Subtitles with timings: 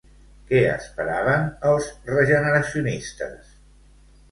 [0.45, 3.55] Què esperaven els regeneracionistes?